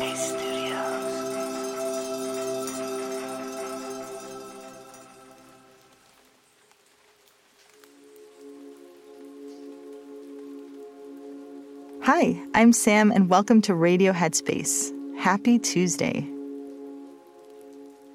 [0.00, 0.04] Hi,
[12.54, 14.92] I'm Sam, and welcome to Radio Headspace.
[15.18, 16.24] Happy Tuesday.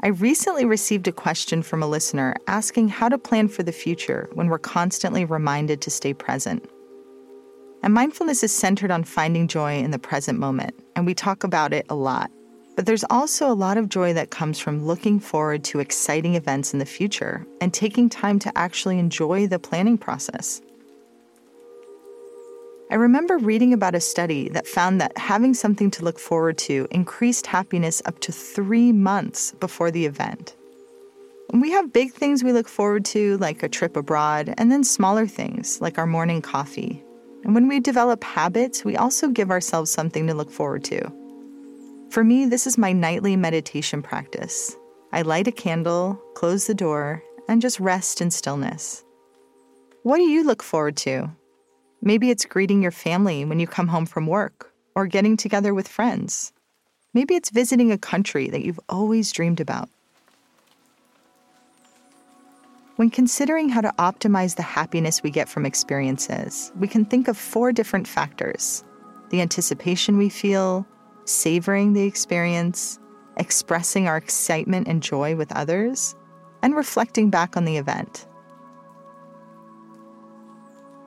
[0.01, 4.29] I recently received a question from a listener asking how to plan for the future
[4.33, 6.65] when we're constantly reminded to stay present.
[7.83, 11.73] And mindfulness is centered on finding joy in the present moment, and we talk about
[11.73, 12.31] it a lot.
[12.77, 16.71] But there's also a lot of joy that comes from looking forward to exciting events
[16.71, 20.61] in the future and taking time to actually enjoy the planning process.
[22.89, 26.87] I remember reading about a study that found that having something to look forward to
[26.89, 30.55] increased happiness up to three months before the event.
[31.51, 35.27] We have big things we look forward to, like a trip abroad, and then smaller
[35.27, 37.03] things, like our morning coffee
[37.43, 41.11] and when we develop habits, we also give ourselves something to look forward to.
[42.09, 44.75] For me, this is my nightly meditation practice.
[45.11, 49.03] I light a candle, close the door, and just rest in stillness.
[50.03, 51.29] What do you look forward to?
[52.01, 55.87] Maybe it's greeting your family when you come home from work, or getting together with
[55.87, 56.53] friends.
[57.13, 59.89] Maybe it's visiting a country that you've always dreamed about.
[62.95, 67.37] When considering how to optimize the happiness we get from experiences, we can think of
[67.37, 68.83] four different factors
[69.29, 70.85] the anticipation we feel,
[71.25, 72.99] savoring the experience,
[73.37, 76.13] expressing our excitement and joy with others,
[76.61, 78.27] and reflecting back on the event.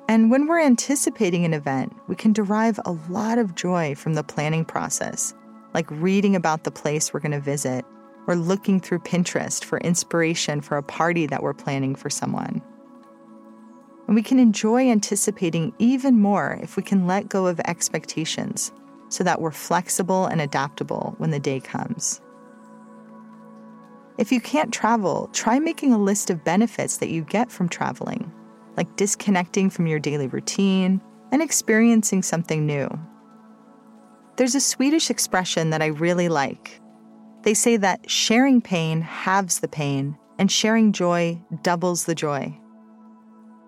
[0.08, 4.24] And when we're anticipating an event, we can derive a lot of joy from the
[4.24, 5.34] planning process,
[5.72, 7.84] like reading about the place we're going to visit
[8.26, 12.62] or looking through Pinterest for inspiration for a party that we're planning for someone.
[14.06, 18.72] And we can enjoy anticipating even more if we can let go of expectations
[19.08, 22.20] so that we're flexible and adaptable when the day comes.
[24.18, 28.32] If you can't travel, try making a list of benefits that you get from traveling,
[28.76, 31.00] like disconnecting from your daily routine
[31.32, 32.88] and experiencing something new.
[34.36, 36.80] There's a Swedish expression that I really like
[37.46, 42.52] they say that sharing pain halves the pain, and sharing joy doubles the joy.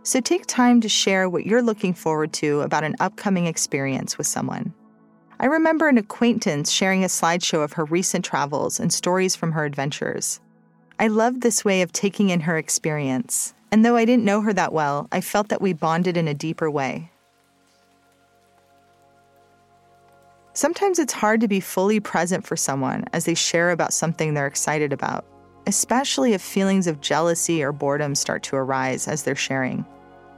[0.02, 4.26] So take time to share what you're looking forward to about an upcoming experience with
[4.26, 4.74] someone.
[5.38, 9.64] I remember an acquaintance sharing a slideshow of her recent travels and stories from her
[9.64, 10.40] adventures.
[10.98, 14.52] I loved this way of taking in her experience, and though I didn't know her
[14.54, 17.12] that well, I felt that we bonded in a deeper way.
[20.58, 24.48] Sometimes it's hard to be fully present for someone as they share about something they're
[24.48, 25.24] excited about,
[25.68, 29.86] especially if feelings of jealousy or boredom start to arise as they're sharing.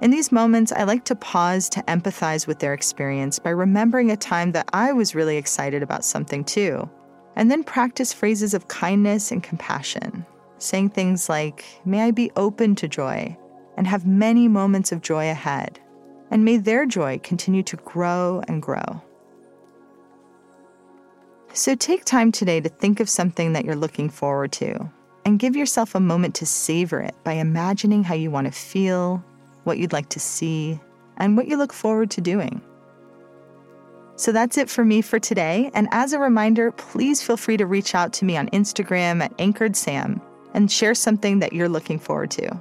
[0.03, 4.17] In these moments, I like to pause to empathize with their experience by remembering a
[4.19, 6.87] time that I was really excited about something too,
[7.35, 10.27] and then practice phrases of kindness and compassion,
[10.59, 13.39] saying things like, May I be open to joy
[13.79, 15.81] and have many moments of joy ahead,
[16.31, 19.01] and may their joy continue to grow and grow.
[21.53, 24.89] So take time today to think of something that you're looking forward to
[25.25, 29.23] and give yourself a moment to savor it by imagining how you want to feel,
[29.65, 30.81] what you'd like to see,
[31.17, 32.63] and what you look forward to doing.
[34.15, 35.71] So that's it for me for today.
[35.75, 39.33] And as a reminder, please feel free to reach out to me on Instagram at
[39.39, 40.21] Anchored Sam
[40.55, 42.61] and share something that you're looking forward to.